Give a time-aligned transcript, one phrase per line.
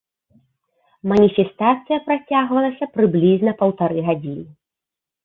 [1.11, 4.49] Маніфестацыя працягвалася прыблізна паўтары гадзіны.